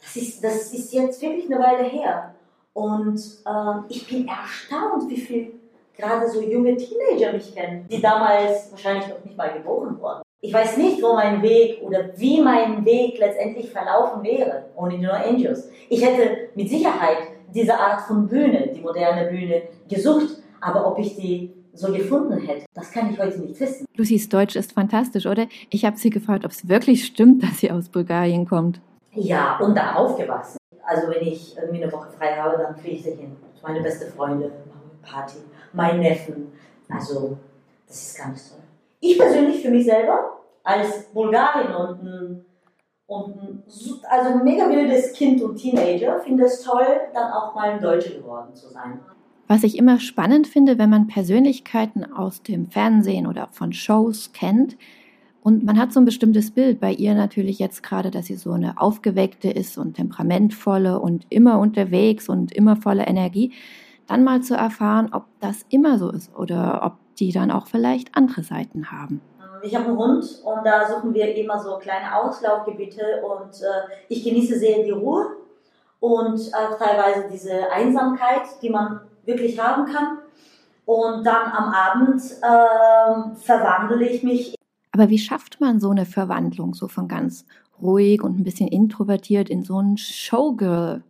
das 0.00 0.16
ist, 0.16 0.44
das 0.44 0.72
ist 0.74 0.92
jetzt 0.92 1.22
wirklich 1.22 1.46
eine 1.46 1.62
Weile 1.62 1.84
her. 1.84 2.34
Und 2.74 3.18
äh, 3.46 3.92
ich 3.92 4.06
bin 4.06 4.28
erstaunt, 4.28 5.08
wie 5.08 5.16
viel 5.16 5.52
gerade 5.96 6.28
so 6.28 6.42
junge 6.42 6.76
Teenager 6.76 7.32
mich 7.32 7.54
kennen, 7.54 7.86
die 7.90 8.02
damals 8.02 8.70
wahrscheinlich 8.70 9.08
noch 9.08 9.24
nicht 9.24 9.36
mal 9.36 9.52
geboren 9.52 9.98
wurden. 9.98 10.23
Ich 10.44 10.52
weiß 10.52 10.76
nicht, 10.76 11.02
wo 11.02 11.14
mein 11.14 11.40
Weg 11.40 11.80
oder 11.80 12.10
wie 12.16 12.38
mein 12.42 12.84
Weg 12.84 13.18
letztendlich 13.18 13.70
verlaufen 13.70 14.22
wäre 14.22 14.66
ohne 14.76 14.98
die 14.98 15.02
No 15.02 15.12
Angels. 15.12 15.70
Ich 15.88 16.04
hätte 16.04 16.50
mit 16.54 16.68
Sicherheit 16.68 17.16
diese 17.54 17.80
Art 17.80 18.02
von 18.02 18.28
Bühne, 18.28 18.68
die 18.76 18.82
moderne 18.82 19.30
Bühne, 19.30 19.62
gesucht. 19.88 20.36
Aber 20.60 20.86
ob 20.86 20.98
ich 20.98 21.16
die 21.16 21.50
so 21.72 21.90
gefunden 21.90 22.36
hätte, 22.36 22.66
das 22.74 22.92
kann 22.92 23.10
ich 23.10 23.18
heute 23.18 23.38
nicht 23.38 23.58
wissen. 23.58 23.86
Lucys 23.96 24.28
Deutsch 24.28 24.54
ist 24.54 24.72
fantastisch, 24.72 25.24
oder? 25.24 25.46
Ich 25.70 25.86
habe 25.86 25.96
sie 25.96 26.10
gefragt, 26.10 26.44
ob 26.44 26.50
es 26.50 26.68
wirklich 26.68 27.06
stimmt, 27.06 27.42
dass 27.42 27.60
sie 27.60 27.70
aus 27.70 27.88
Bulgarien 27.88 28.46
kommt. 28.46 28.82
Ja, 29.12 29.56
und 29.60 29.74
da 29.74 29.94
aufgewachsen. 29.94 30.58
Also 30.84 31.08
wenn 31.08 31.26
ich 31.26 31.56
irgendwie 31.56 31.84
eine 31.84 31.90
Woche 31.90 32.10
frei 32.18 32.36
habe, 32.36 32.58
dann 32.58 32.76
fliege 32.76 32.96
ich 32.96 33.02
dahin. 33.04 33.34
Meine 33.62 33.80
beste 33.80 34.12
wir 34.14 34.50
Party, 35.00 35.38
mein 35.72 36.00
Neffen. 36.00 36.52
Also, 36.90 37.38
das 37.88 38.08
ist 38.08 38.18
ganz 38.18 38.50
toll. 38.50 38.63
Ich 39.04 39.18
persönlich 39.18 39.60
für 39.60 39.70
mich 39.70 39.84
selber 39.84 40.40
als 40.62 41.12
Bulgarin 41.12 41.74
und 41.74 42.00
ein 42.00 42.44
und 43.06 43.38
ein, 43.38 43.62
also 44.08 44.42
mega 44.42 44.66
wildes 44.66 45.12
Kind 45.12 45.42
und 45.42 45.56
Teenager 45.56 46.20
finde 46.20 46.44
es 46.44 46.62
toll, 46.62 46.86
dann 47.12 47.30
auch 47.32 47.54
mal 47.54 47.72
ein 47.72 47.82
Deutscher 47.82 48.14
geworden 48.14 48.54
zu 48.54 48.70
sein. 48.70 48.98
Was 49.46 49.62
ich 49.62 49.76
immer 49.76 50.00
spannend 50.00 50.46
finde, 50.46 50.78
wenn 50.78 50.88
man 50.88 51.06
Persönlichkeiten 51.06 52.10
aus 52.14 52.42
dem 52.42 52.70
Fernsehen 52.70 53.26
oder 53.26 53.48
von 53.52 53.74
Shows 53.74 54.32
kennt 54.32 54.78
und 55.42 55.64
man 55.64 55.78
hat 55.78 55.92
so 55.92 56.00
ein 56.00 56.06
bestimmtes 56.06 56.50
Bild, 56.50 56.80
bei 56.80 56.92
ihr 56.92 57.14
natürlich 57.14 57.58
jetzt 57.58 57.82
gerade, 57.82 58.10
dass 58.10 58.24
sie 58.24 58.36
so 58.36 58.52
eine 58.52 58.80
aufgeweckte 58.80 59.50
ist 59.50 59.76
und 59.76 59.96
temperamentvolle 59.96 60.98
und 60.98 61.26
immer 61.28 61.58
unterwegs 61.58 62.30
und 62.30 62.52
immer 62.52 62.76
voller 62.76 63.06
Energie, 63.06 63.52
dann 64.06 64.24
mal 64.24 64.40
zu 64.40 64.54
erfahren, 64.54 65.10
ob 65.12 65.26
das 65.40 65.66
immer 65.68 65.98
so 65.98 66.10
ist 66.10 66.34
oder 66.34 66.80
ob 66.84 67.03
die 67.14 67.32
dann 67.32 67.50
auch 67.50 67.66
vielleicht 67.66 68.16
andere 68.16 68.42
Seiten 68.42 68.90
haben 68.90 69.20
ich 69.64 69.74
habe 69.74 69.86
einen 69.86 69.96
Hund 69.96 70.24
und 70.44 70.64
da 70.64 70.86
suchen 70.86 71.14
wir 71.14 71.34
immer 71.34 71.58
so 71.58 71.78
kleine 71.78 72.14
Auslaufgebiete 72.14 73.22
und 73.24 73.62
äh, 73.62 73.94
ich 74.08 74.22
genieße 74.22 74.58
sehr 74.58 74.82
die 74.82 74.90
Ruhe 74.90 75.26
und 76.00 76.38
auch 76.54 76.78
teilweise 76.78 77.28
diese 77.32 77.70
Einsamkeit, 77.72 78.42
die 78.60 78.70
man 78.70 79.00
wirklich 79.24 79.58
haben 79.58 79.86
kann. 79.86 80.18
Und 80.84 81.24
dann 81.24 81.50
am 81.50 81.72
Abend 81.72 82.20
äh, 82.20 83.36
verwandle 83.38 84.06
ich 84.06 84.22
mich. 84.22 84.54
Aber 84.92 85.08
wie 85.08 85.18
schafft 85.18 85.60
man 85.60 85.80
so 85.80 85.90
eine 85.90 86.04
Verwandlung, 86.04 86.74
so 86.74 86.88
von 86.88 87.08
ganz 87.08 87.46
ruhig 87.80 88.22
und 88.22 88.38
ein 88.38 88.44
bisschen 88.44 88.68
introvertiert 88.68 89.48
in 89.48 89.62
so 89.62 89.80
ein 89.80 89.96
Showgirl? 89.96 91.02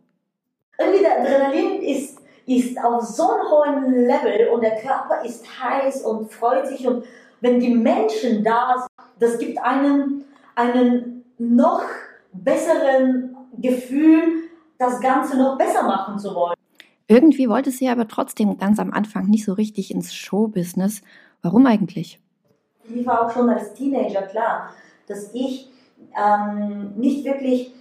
Irgendwie 0.79 0.99
der 0.99 1.19
Adrenalin 1.19 1.81
ist 1.81 2.19
ist 2.45 2.77
auf 2.83 3.01
so 3.03 3.29
einem 3.31 3.49
hohen 3.49 4.05
Level 4.05 4.49
und 4.49 4.61
der 4.61 4.77
Körper 4.77 5.23
ist 5.25 5.45
heiß 5.61 6.03
und 6.03 6.31
freut 6.31 6.67
sich 6.67 6.87
und 6.87 7.03
wenn 7.41 7.59
die 7.59 7.73
Menschen 7.73 8.43
da 8.43 8.75
sind, 8.77 9.07
das 9.19 9.37
gibt 9.37 9.57
einem 9.59 10.23
einen 10.55 11.25
noch 11.37 11.83
besseren 12.31 13.35
Gefühl, 13.57 14.49
das 14.77 14.99
Ganze 14.99 15.37
noch 15.37 15.57
besser 15.57 15.83
machen 15.83 16.19
zu 16.19 16.33
wollen. 16.33 16.55
Irgendwie 17.07 17.47
wollte 17.49 17.71
sie 17.71 17.87
aber 17.87 18.07
trotzdem 18.07 18.57
ganz 18.57 18.79
am 18.79 18.91
Anfang 18.91 19.27
nicht 19.27 19.45
so 19.45 19.53
richtig 19.53 19.91
ins 19.91 20.13
Showbusiness. 20.13 21.01
Warum 21.41 21.65
eigentlich? 21.67 22.19
Mir 22.87 23.05
war 23.05 23.25
auch 23.25 23.31
schon 23.31 23.49
als 23.49 23.73
Teenager 23.73 24.23
klar, 24.23 24.71
dass 25.07 25.33
ich 25.33 25.69
ähm, 26.17 26.93
nicht 26.95 27.23
wirklich 27.25 27.73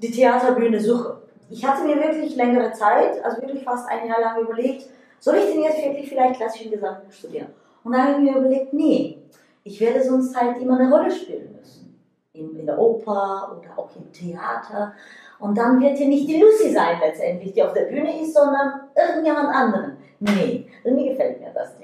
die 0.00 0.10
Theaterbühne 0.10 0.80
suche. 0.80 1.23
Ich 1.50 1.64
hatte 1.64 1.84
mir 1.84 1.96
wirklich 1.96 2.36
längere 2.36 2.72
Zeit, 2.72 3.22
also 3.22 3.40
wirklich 3.42 3.64
fast 3.64 3.88
ein 3.88 4.08
Jahr 4.08 4.20
lang 4.20 4.40
überlegt, 4.40 4.86
soll 5.18 5.36
ich 5.36 5.52
denn 5.52 5.62
jetzt 5.62 5.84
wirklich 5.84 6.08
vielleicht 6.08 6.36
klassischen 6.36 6.70
Gesang 6.70 6.96
studieren? 7.10 7.48
Und 7.82 7.92
dann 7.92 8.02
habe 8.02 8.12
ich 8.12 8.30
mir 8.30 8.38
überlegt, 8.38 8.72
nee, 8.72 9.18
ich 9.62 9.80
werde 9.80 10.02
sonst 10.02 10.36
halt 10.36 10.58
immer 10.58 10.78
eine 10.78 10.90
Rolle 10.90 11.10
spielen 11.10 11.54
müssen. 11.58 11.98
In, 12.32 12.58
in 12.58 12.66
der 12.66 12.78
Oper 12.78 13.56
oder 13.58 13.78
auch 13.78 13.90
im 13.96 14.10
Theater. 14.12 14.92
Und 15.38 15.56
dann 15.56 15.80
wird 15.80 15.98
hier 15.98 16.08
nicht 16.08 16.28
die 16.28 16.40
Lucy 16.40 16.72
sein 16.72 16.98
letztendlich, 17.00 17.52
die 17.52 17.62
auf 17.62 17.72
der 17.72 17.84
Bühne 17.84 18.20
ist, 18.20 18.34
sondern 18.34 18.88
irgendjemand 18.96 19.54
anderen. 19.54 19.96
Nee, 20.20 20.66
irgendwie 20.82 21.10
gefällt 21.10 21.40
mir 21.40 21.50
das 21.52 21.78
nicht. 21.78 21.83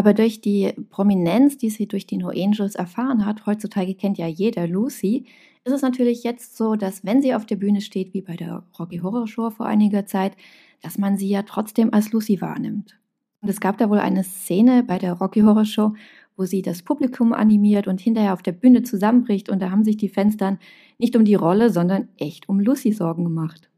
Aber 0.00 0.14
durch 0.14 0.40
die 0.40 0.72
Prominenz, 0.88 1.58
die 1.58 1.68
sie 1.68 1.86
durch 1.86 2.06
die 2.06 2.16
No 2.16 2.30
Angels 2.30 2.74
erfahren 2.74 3.26
hat, 3.26 3.44
heutzutage 3.44 3.94
kennt 3.94 4.16
ja 4.16 4.26
jeder 4.26 4.66
Lucy, 4.66 5.26
ist 5.62 5.74
es 5.74 5.82
natürlich 5.82 6.24
jetzt 6.24 6.56
so, 6.56 6.74
dass 6.74 7.04
wenn 7.04 7.20
sie 7.20 7.34
auf 7.34 7.44
der 7.44 7.56
Bühne 7.56 7.82
steht, 7.82 8.14
wie 8.14 8.22
bei 8.22 8.34
der 8.34 8.64
Rocky 8.78 9.00
Horror 9.00 9.26
Show 9.26 9.50
vor 9.50 9.66
einiger 9.66 10.06
Zeit, 10.06 10.32
dass 10.80 10.96
man 10.96 11.18
sie 11.18 11.28
ja 11.28 11.42
trotzdem 11.42 11.92
als 11.92 12.12
Lucy 12.12 12.40
wahrnimmt. 12.40 12.98
Und 13.42 13.50
es 13.50 13.60
gab 13.60 13.76
da 13.76 13.90
wohl 13.90 13.98
eine 13.98 14.24
Szene 14.24 14.84
bei 14.84 14.96
der 14.96 15.12
Rocky 15.12 15.42
Horror 15.42 15.66
Show, 15.66 15.92
wo 16.34 16.46
sie 16.46 16.62
das 16.62 16.80
Publikum 16.80 17.34
animiert 17.34 17.86
und 17.86 18.00
hinterher 18.00 18.32
auf 18.32 18.40
der 18.40 18.52
Bühne 18.52 18.82
zusammenbricht 18.82 19.50
und 19.50 19.60
da 19.60 19.70
haben 19.70 19.84
sich 19.84 19.98
die 19.98 20.08
Fans 20.08 20.38
dann 20.38 20.58
nicht 20.96 21.14
um 21.14 21.26
die 21.26 21.34
Rolle, 21.34 21.68
sondern 21.68 22.08
echt 22.16 22.48
um 22.48 22.58
Lucy 22.58 22.92
Sorgen 22.92 23.24
gemacht. 23.24 23.68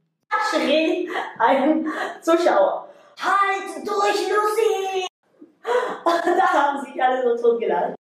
Schrie 0.52 1.08
ein 1.40 1.84
Zuschauer. 2.20 2.86
Halt 3.18 3.84
durch, 3.84 4.28
Lucy! 4.28 5.11
Da 6.04 6.52
haben 6.52 6.84
sich 6.84 7.02
alle 7.02 7.22
so 7.22 7.50
totgeladen. 7.50 7.94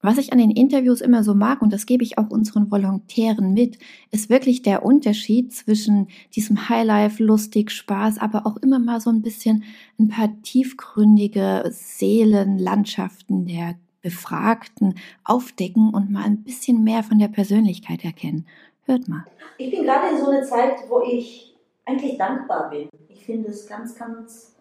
Was 0.00 0.16
ich 0.16 0.32
an 0.32 0.38
den 0.38 0.52
Interviews 0.52 1.00
immer 1.00 1.24
so 1.24 1.34
mag, 1.34 1.60
und 1.60 1.72
das 1.72 1.84
gebe 1.84 2.04
ich 2.04 2.18
auch 2.18 2.30
unseren 2.30 2.70
Volontären 2.70 3.52
mit, 3.52 3.78
ist 4.12 4.30
wirklich 4.30 4.62
der 4.62 4.84
Unterschied 4.84 5.52
zwischen 5.52 6.06
diesem 6.36 6.68
Highlife, 6.68 7.22
lustig, 7.22 7.72
Spaß, 7.72 8.18
aber 8.18 8.46
auch 8.46 8.56
immer 8.58 8.78
mal 8.78 9.00
so 9.00 9.10
ein 9.10 9.22
bisschen 9.22 9.64
ein 9.98 10.08
paar 10.08 10.30
tiefgründige 10.42 11.64
Seelenlandschaften 11.70 13.46
der 13.46 13.74
Befragten 14.00 14.94
aufdecken 15.24 15.92
und 15.92 16.12
mal 16.12 16.24
ein 16.24 16.44
bisschen 16.44 16.84
mehr 16.84 17.02
von 17.02 17.18
der 17.18 17.28
Persönlichkeit 17.28 18.04
erkennen. 18.04 18.46
Hört 18.84 19.08
mal. 19.08 19.24
Ich 19.58 19.72
bin 19.72 19.82
gerade 19.82 20.14
in 20.14 20.24
so 20.24 20.30
einer 20.30 20.44
Zeit, 20.44 20.76
wo 20.88 21.02
ich 21.02 21.56
eigentlich 21.84 22.16
dankbar 22.16 22.70
bin. 22.70 22.88
Ich 23.08 23.24
finde 23.24 23.48
es 23.48 23.66
ganz, 23.66 23.96
ganz, 23.96 24.54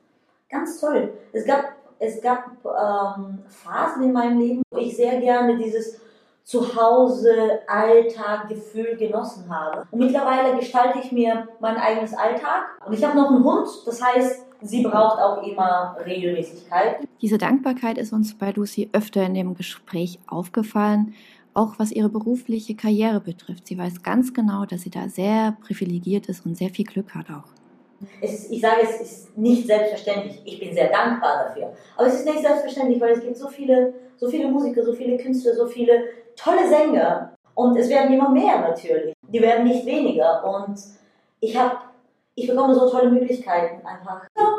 ganz 0.50 0.80
toll. 0.82 1.14
Es 1.32 1.46
gab 1.46 1.87
es 2.00 2.22
gab 2.22 2.52
ähm, 2.64 3.40
Phasen 3.48 4.04
in 4.04 4.14
meinem 4.14 4.40
Leben, 4.40 4.62
wo 4.72 4.78
ich 4.78 4.96
sehr 4.96 5.20
gerne 5.20 5.58
dieses 5.58 6.00
Zuhause, 6.44 7.60
Alltag, 7.68 8.48
Gefühl 8.48 8.96
genossen 8.96 9.50
habe. 9.50 9.86
Und 9.92 10.00
mittlerweile 10.00 10.58
gestalte 10.58 11.00
ich 11.00 11.12
mir 11.12 11.50
mein 11.60 11.76
eigenes 11.76 12.14
Alltag. 12.14 12.68
Und 12.86 12.94
ich 12.94 13.04
habe 13.04 13.18
noch 13.18 13.30
einen 13.30 13.44
Hund, 13.44 13.68
das 13.86 14.02
heißt, 14.02 14.46
sie 14.62 14.82
braucht 14.82 15.20
auch 15.20 15.44
immer 15.44 15.98
Regelmäßigkeit. 16.06 17.06
Diese 17.22 17.38
Dankbarkeit 17.38 17.98
ist 17.98 18.14
uns 18.14 18.38
bei 18.38 18.52
Lucy 18.52 18.90
öfter 18.94 19.24
in 19.24 19.34
dem 19.34 19.56
Gespräch 19.56 20.20
aufgefallen, 20.28 21.14
auch 21.54 21.80
was 21.80 21.92
ihre 21.92 22.08
berufliche 22.10 22.76
Karriere 22.76 23.20
betrifft. 23.20 23.68
Sie 23.68 23.78
weiß 23.78 24.02
ganz 24.02 24.34
genau, 24.34 24.66
dass 24.66 24.82
sie 24.84 24.90
da 24.90 25.10
sehr 25.10 25.58
privilegiert 25.64 26.28
ist 26.28 26.46
und 26.46 26.56
sehr 26.56 26.70
viel 26.70 26.86
Glück 26.86 27.14
hat 27.14 27.30
auch. 27.30 27.57
Ist, 28.22 28.52
ich 28.52 28.62
sage, 28.62 28.82
es 28.84 29.02
ist 29.02 29.38
nicht 29.38 29.66
selbstverständlich. 29.66 30.42
Ich 30.46 30.60
bin 30.60 30.74
sehr 30.74 30.90
dankbar 30.90 31.46
dafür. 31.46 31.74
Aber 31.96 32.08
es 32.08 32.16
ist 32.16 32.26
nicht 32.26 32.40
selbstverständlich, 32.40 33.02
weil 33.02 33.12
es 33.12 33.22
gibt 33.22 33.38
so 33.38 33.48
viele, 33.48 33.94
so 34.18 34.30
viele 34.30 34.48
Musiker, 34.48 34.84
so 34.84 34.94
viele 34.94 35.18
Künstler, 35.18 35.56
so 35.56 35.66
viele 35.66 36.04
tolle 36.36 36.68
Sänger. 36.68 37.34
Und 37.56 37.76
es 37.78 37.90
werden 37.90 38.14
immer 38.14 38.30
mehr 38.30 38.60
natürlich. 38.60 39.14
Die 39.22 39.42
werden 39.42 39.64
nicht 39.64 39.86
weniger. 39.86 40.44
Und 40.46 40.80
ich 41.40 41.58
habe, 41.58 41.78
ich 42.36 42.48
bekomme 42.48 42.76
so 42.76 42.90
tolle 42.90 43.10
Möglichkeiten 43.10 43.86
einfach. 43.86 44.24
Ja. 44.38 44.54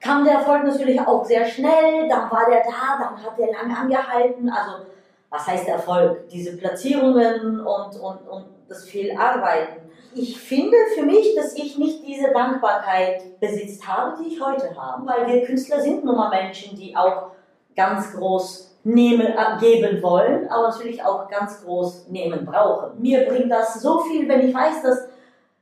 Kam 0.00 0.24
der 0.24 0.34
Erfolg 0.34 0.64
natürlich 0.64 1.00
auch 1.00 1.24
sehr 1.24 1.44
schnell. 1.44 2.08
Dann 2.08 2.30
war 2.30 2.46
der 2.48 2.62
da, 2.62 3.04
dann 3.04 3.22
hat 3.22 3.38
der 3.38 3.52
lange 3.52 3.76
angehalten. 3.76 4.48
Also, 4.48 4.86
was 5.30 5.46
heißt 5.46 5.68
Erfolg? 5.68 6.28
Diese 6.28 6.56
Platzierungen 6.56 7.60
und, 7.60 8.00
und, 8.00 8.28
und 8.28 8.44
das 8.68 8.84
viel 8.84 9.16
Arbeiten 9.16 9.90
ich 10.14 10.38
finde 10.38 10.76
für 10.94 11.02
mich, 11.02 11.34
dass 11.36 11.54
ich 11.54 11.78
nicht 11.78 11.99
Dankbarkeit 12.40 13.38
besitzt 13.40 13.86
habe, 13.86 14.16
die 14.22 14.34
ich 14.34 14.40
heute 14.40 14.74
habe, 14.76 15.06
weil 15.06 15.26
wir 15.26 15.44
Künstler 15.44 15.80
sind 15.80 16.04
nun 16.04 16.16
mal 16.16 16.30
Menschen, 16.30 16.76
die 16.76 16.96
auch 16.96 17.32
ganz 17.76 18.12
groß 18.14 18.78
nehmen, 18.84 19.26
äh, 19.26 19.58
geben 19.60 20.02
wollen, 20.02 20.48
aber 20.48 20.68
natürlich 20.68 21.04
auch 21.04 21.28
ganz 21.28 21.62
groß 21.62 22.08
nehmen 22.08 22.46
brauchen. 22.46 23.00
Mir 23.00 23.26
bringt 23.26 23.50
das 23.50 23.82
so 23.82 24.00
viel, 24.00 24.26
wenn 24.28 24.48
ich 24.48 24.54
weiß, 24.54 24.82
dass 24.82 25.08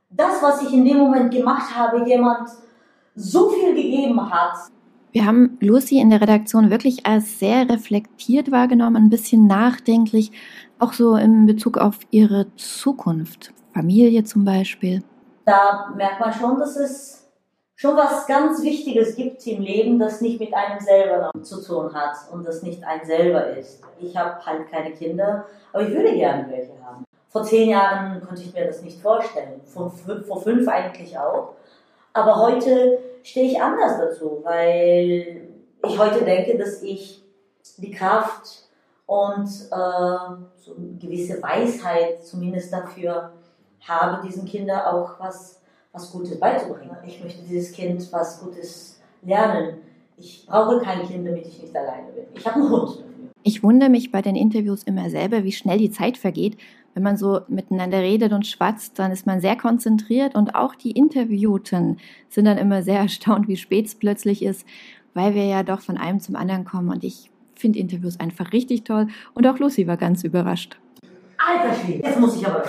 das, 0.09 0.41
was 0.41 0.61
ich 0.63 0.73
in 0.73 0.85
dem 0.85 0.97
Moment 0.97 1.33
gemacht 1.33 1.75
habe, 1.75 2.07
jemand 2.07 2.49
so 3.15 3.49
viel 3.49 3.75
gegeben 3.75 4.31
hat. 4.31 4.53
Wir 5.11 5.25
haben 5.25 5.57
Lucy 5.59 5.99
in 5.99 6.11
der 6.11 6.21
Redaktion 6.21 6.69
wirklich 6.69 7.05
als 7.05 7.39
sehr 7.39 7.67
reflektiert 7.67 8.51
wahrgenommen, 8.51 8.95
ein 8.95 9.09
bisschen 9.09 9.47
nachdenklich, 9.47 10.31
auch 10.77 10.93
so 10.93 11.15
in 11.15 11.45
Bezug 11.45 11.77
auf 11.77 11.99
ihre 12.11 12.47
Zukunft. 12.55 13.53
Familie 13.73 14.23
zum 14.23 14.45
Beispiel? 14.45 15.03
Da 15.49 15.91
merkt 15.95 16.19
man 16.19 16.31
schon, 16.31 16.59
dass 16.59 16.75
es 16.75 17.27
schon 17.75 17.97
was 17.97 18.27
ganz 18.27 18.61
Wichtiges 18.61 19.15
gibt 19.15 19.47
im 19.47 19.63
Leben, 19.63 19.97
das 19.97 20.21
nicht 20.21 20.39
mit 20.39 20.53
einem 20.53 20.79
selber 20.79 21.31
zu 21.41 21.65
tun 21.65 21.91
hat 21.91 22.15
und 22.31 22.45
das 22.45 22.61
nicht 22.61 22.83
ein 22.83 23.03
selber 23.03 23.57
ist. 23.57 23.81
Ich 23.99 24.15
habe 24.15 24.45
halt 24.45 24.69
keine 24.69 24.91
Kinder, 24.91 25.45
aber 25.73 25.81
ich 25.81 25.89
würde 25.89 26.13
gerne 26.13 26.47
welche 26.51 26.73
haben. 26.85 27.03
Vor 27.29 27.43
zehn 27.43 27.69
Jahren 27.69 28.21
konnte 28.27 28.43
ich 28.43 28.53
mir 28.53 28.67
das 28.67 28.83
nicht 28.83 29.01
vorstellen, 29.01 29.59
vor, 29.65 29.91
vor 30.27 30.39
fünf 30.39 30.67
eigentlich 30.67 31.17
auch. 31.17 31.55
Aber 32.13 32.35
heute 32.35 32.99
stehe 33.23 33.51
ich 33.51 33.59
anders 33.59 33.97
dazu, 33.97 34.41
weil 34.43 35.47
ich 35.83 35.97
heute 35.97 36.25
denke, 36.25 36.59
dass 36.59 36.83
ich 36.83 37.23
die 37.77 37.89
Kraft 37.89 38.67
und 39.07 39.47
äh, 39.47 40.45
so 40.57 40.75
eine 40.77 40.93
gewisse 40.99 41.41
Weisheit 41.41 42.23
zumindest 42.23 42.71
dafür 42.71 43.31
habe, 43.87 44.25
diesen 44.25 44.45
Kindern 44.45 44.81
auch 44.81 45.19
was, 45.19 45.61
was 45.91 46.11
Gutes 46.11 46.39
beizubringen. 46.39 46.95
Ich 47.05 47.23
möchte 47.23 47.41
dieses 47.43 47.71
Kind 47.71 48.11
was 48.11 48.41
Gutes 48.41 49.01
lernen. 49.21 49.77
Ich 50.17 50.45
brauche 50.47 50.79
kein 50.79 51.07
Kind, 51.07 51.25
damit 51.25 51.47
ich 51.47 51.61
nicht 51.61 51.75
alleine 51.75 52.11
bin. 52.11 52.25
Ich 52.35 52.45
habe 52.45 52.55
einen 52.55 52.69
Hund 52.69 52.89
dafür. 52.89 53.05
Ich 53.43 53.63
wundere 53.63 53.89
mich 53.89 54.11
bei 54.11 54.21
den 54.21 54.35
Interviews 54.35 54.83
immer 54.83 55.09
selber, 55.09 55.43
wie 55.43 55.51
schnell 55.51 55.77
die 55.77 55.91
Zeit 55.91 56.17
vergeht. 56.17 56.57
Wenn 56.93 57.03
man 57.03 57.17
so 57.17 57.41
miteinander 57.47 57.99
redet 57.99 58.33
und 58.33 58.45
schwatzt, 58.45 58.99
dann 58.99 59.11
ist 59.11 59.25
man 59.25 59.39
sehr 59.39 59.55
konzentriert 59.55 60.35
und 60.35 60.55
auch 60.55 60.75
die 60.75 60.91
Interviewten 60.91 61.97
sind 62.27 62.45
dann 62.45 62.57
immer 62.57 62.83
sehr 62.83 62.99
erstaunt, 62.99 63.47
wie 63.47 63.57
spät 63.57 63.85
es 63.85 63.95
plötzlich 63.95 64.43
ist, 64.43 64.65
weil 65.13 65.35
wir 65.35 65.45
ja 65.45 65.63
doch 65.63 65.79
von 65.79 65.97
einem 65.97 66.19
zum 66.19 66.35
anderen 66.35 66.65
kommen 66.65 66.89
und 66.89 67.03
ich 67.03 67.31
finde 67.55 67.79
Interviews 67.79 68.19
einfach 68.19 68.51
richtig 68.53 68.83
toll 68.83 69.07
und 69.33 69.47
auch 69.47 69.59
Lucy 69.59 69.87
war 69.87 69.97
ganz 69.97 70.23
überrascht. 70.23 70.79
Alter 71.37 71.73
Schwede, 71.75 72.05
jetzt 72.05 72.19
muss 72.19 72.35
ich 72.35 72.45
aber 72.45 72.63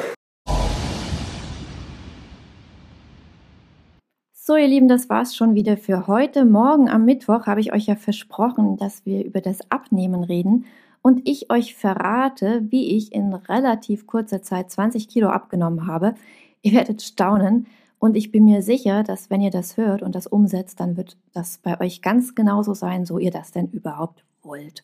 So, 4.51 4.57
ihr 4.57 4.67
Lieben, 4.67 4.89
das 4.89 5.09
war's 5.09 5.37
schon 5.37 5.55
wieder 5.55 5.77
für 5.77 6.09
heute. 6.09 6.45
Morgen 6.45 6.89
am 6.89 7.05
Mittwoch 7.05 7.47
habe 7.47 7.61
ich 7.61 7.73
euch 7.73 7.87
ja 7.87 7.95
versprochen, 7.95 8.77
dass 8.77 9.07
wir 9.07 9.25
über 9.25 9.41
das 9.41 9.71
Abnehmen 9.71 10.25
reden 10.25 10.65
und 11.03 11.21
ich 11.29 11.53
euch 11.53 11.77
verrate, 11.77 12.65
wie 12.69 12.97
ich 12.97 13.13
in 13.15 13.33
relativ 13.33 14.09
kurzer 14.09 14.43
Zeit 14.43 14.69
20 14.73 15.07
Kilo 15.07 15.29
abgenommen 15.29 15.87
habe. 15.87 16.17
Ihr 16.63 16.73
werdet 16.73 17.01
staunen 17.01 17.69
und 18.01 18.17
ich 18.17 18.33
bin 18.33 18.45
mir 18.45 18.63
sicher, 18.63 19.05
dass 19.05 19.31
wenn 19.31 19.41
ihr 19.41 19.53
das 19.53 19.77
hört 19.77 20.03
und 20.03 20.17
das 20.17 20.27
umsetzt, 20.27 20.81
dann 20.81 20.97
wird 20.97 21.17
das 21.33 21.59
bei 21.59 21.81
euch 21.81 22.03
ganz 22.03 22.35
genauso 22.35 22.75
sein, 22.75 23.07
so 23.07 23.19
ihr 23.21 23.31
das 23.31 23.53
denn 23.53 23.69
überhaupt 23.69 24.25
wollt. 24.43 24.83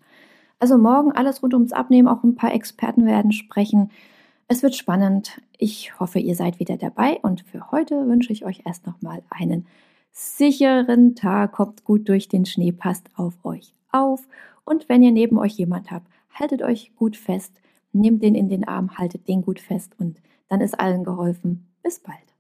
Also 0.61 0.79
morgen 0.79 1.11
alles 1.11 1.43
rund 1.43 1.55
ums 1.55 1.73
Abnehmen, 1.73 2.07
auch 2.07 2.23
ein 2.23 2.37
paar 2.37 2.55
Experten 2.55 3.05
werden 3.05 3.33
sprechen. 3.33 3.91
Es 4.49 4.63
wird 4.63 4.77
spannend. 4.77 5.43
Ich 5.59 5.99
hoffe, 5.99 6.21
ihr 6.21 6.37
seid 6.37 6.61
wieder 6.61 6.77
dabei 6.77 7.19
und 7.23 7.43
für 7.43 7.73
heute 7.73 8.07
wünsche 8.07 8.33
ich 8.33 8.45
euch 8.45 8.63
erst 8.65 8.87
nochmal 8.87 9.23
einen 9.29 9.67
sicheren 10.13 11.17
Tag. 11.17 11.53
Kommt 11.53 11.83
gut 11.83 12.09
durch 12.09 12.29
den 12.29 12.47
Schnee, 12.47 12.71
passt 12.71 13.11
auf 13.17 13.35
euch 13.45 13.75
auf 13.91 14.29
und 14.65 14.89
wenn 14.89 15.03
ihr 15.03 15.11
neben 15.11 15.39
euch 15.39 15.55
jemand 15.55 15.91
habt, 15.91 16.07
haltet 16.33 16.63
euch 16.63 16.95
gut 16.95 17.17
fest, 17.17 17.61
nehmt 17.93 18.23
den 18.23 18.37
in 18.37 18.49
den 18.49 18.69
Arm, 18.69 18.97
haltet 18.99 19.27
den 19.27 19.43
gut 19.43 19.59
fest 19.59 19.97
und 19.99 20.21
dann 20.49 20.61
ist 20.61 20.79
allen 20.79 21.03
geholfen. 21.03 21.67
Bis 21.83 21.99
bald. 21.99 22.36